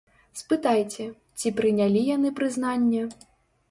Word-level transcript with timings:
Спытайце, 0.39 1.05
ці 1.43 1.53
прынялі 1.61 2.05
яны 2.15 2.29
прызнанне. 2.43 3.09